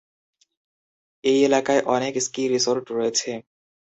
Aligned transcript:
এই 1.23 1.39
এলাকায় 1.43 1.81
অনেক 1.87 2.13
স্কি 2.25 2.43
রিসোর্ট 2.47 2.85
রয়েছে। 2.91 3.31